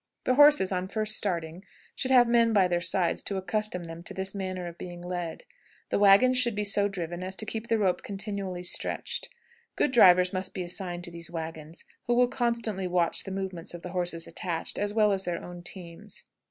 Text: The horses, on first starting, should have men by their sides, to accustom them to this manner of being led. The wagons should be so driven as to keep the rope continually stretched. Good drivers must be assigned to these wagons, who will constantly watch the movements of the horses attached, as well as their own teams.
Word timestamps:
The 0.23 0.33
horses, 0.33 0.71
on 0.71 0.87
first 0.87 1.15
starting, 1.15 1.63
should 1.95 2.09
have 2.09 2.27
men 2.27 2.53
by 2.53 2.67
their 2.67 2.81
sides, 2.81 3.21
to 3.21 3.37
accustom 3.37 3.83
them 3.83 4.01
to 4.05 4.15
this 4.15 4.33
manner 4.33 4.65
of 4.65 4.79
being 4.79 4.99
led. 4.99 5.43
The 5.89 5.99
wagons 5.99 6.39
should 6.39 6.55
be 6.55 6.63
so 6.63 6.87
driven 6.87 7.21
as 7.23 7.35
to 7.35 7.45
keep 7.45 7.67
the 7.67 7.77
rope 7.77 8.01
continually 8.01 8.63
stretched. 8.63 9.29
Good 9.75 9.91
drivers 9.91 10.33
must 10.33 10.55
be 10.55 10.63
assigned 10.63 11.03
to 11.03 11.11
these 11.11 11.29
wagons, 11.29 11.85
who 12.07 12.15
will 12.15 12.27
constantly 12.29 12.87
watch 12.87 13.25
the 13.25 13.31
movements 13.31 13.75
of 13.75 13.83
the 13.83 13.89
horses 13.89 14.25
attached, 14.25 14.79
as 14.79 14.91
well 14.91 15.11
as 15.11 15.23
their 15.23 15.37
own 15.45 15.61
teams. 15.61 16.23